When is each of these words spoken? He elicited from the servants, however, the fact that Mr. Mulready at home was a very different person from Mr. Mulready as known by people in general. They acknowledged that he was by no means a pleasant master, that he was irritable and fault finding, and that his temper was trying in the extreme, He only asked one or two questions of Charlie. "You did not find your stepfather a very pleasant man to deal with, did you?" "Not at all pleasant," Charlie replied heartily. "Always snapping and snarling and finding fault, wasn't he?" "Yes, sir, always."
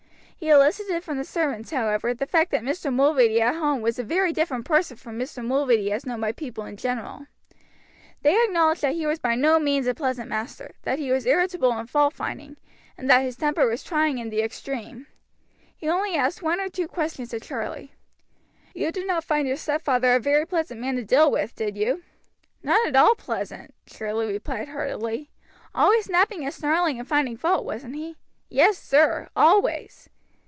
He 0.41 0.49
elicited 0.49 1.03
from 1.03 1.19
the 1.19 1.23
servants, 1.23 1.69
however, 1.69 2.15
the 2.15 2.25
fact 2.25 2.49
that 2.49 2.63
Mr. 2.63 2.91
Mulready 2.91 3.39
at 3.43 3.53
home 3.53 3.83
was 3.83 3.99
a 3.99 4.03
very 4.03 4.33
different 4.33 4.65
person 4.65 4.97
from 4.97 5.19
Mr. 5.19 5.45
Mulready 5.45 5.91
as 5.91 6.03
known 6.03 6.19
by 6.19 6.31
people 6.31 6.65
in 6.65 6.77
general. 6.77 7.27
They 8.23 8.41
acknowledged 8.43 8.81
that 8.81 8.95
he 8.95 9.05
was 9.05 9.19
by 9.19 9.35
no 9.35 9.59
means 9.59 9.85
a 9.85 9.93
pleasant 9.93 10.29
master, 10.29 10.73
that 10.81 10.97
he 10.97 11.11
was 11.11 11.27
irritable 11.27 11.71
and 11.73 11.87
fault 11.87 12.15
finding, 12.15 12.57
and 12.97 13.07
that 13.07 13.21
his 13.21 13.35
temper 13.35 13.67
was 13.67 13.83
trying 13.83 14.17
in 14.17 14.31
the 14.31 14.41
extreme, 14.41 15.05
He 15.77 15.87
only 15.87 16.15
asked 16.15 16.41
one 16.41 16.59
or 16.59 16.69
two 16.69 16.87
questions 16.87 17.35
of 17.35 17.43
Charlie. 17.43 17.93
"You 18.73 18.91
did 18.91 19.05
not 19.05 19.23
find 19.23 19.47
your 19.47 19.57
stepfather 19.57 20.15
a 20.15 20.19
very 20.19 20.47
pleasant 20.47 20.81
man 20.81 20.95
to 20.95 21.03
deal 21.05 21.29
with, 21.29 21.53
did 21.55 21.77
you?" 21.77 22.01
"Not 22.63 22.87
at 22.87 22.95
all 22.95 23.13
pleasant," 23.13 23.75
Charlie 23.85 24.33
replied 24.33 24.69
heartily. 24.69 25.29
"Always 25.75 26.05
snapping 26.05 26.43
and 26.45 26.51
snarling 26.51 26.97
and 26.97 27.07
finding 27.07 27.37
fault, 27.37 27.63
wasn't 27.63 27.95
he?" 27.95 28.15
"Yes, 28.49 28.79
sir, 28.79 29.29
always." 29.35 30.07